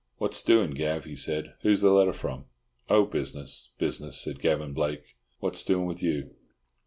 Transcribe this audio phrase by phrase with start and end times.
[0.17, 1.53] "What's doing, Gav?" he said.
[1.61, 2.45] "Who's the letter from?"
[2.89, 5.15] "Oh, business—business" said Gavan Blake.
[5.41, 6.31] "What's doing with you?"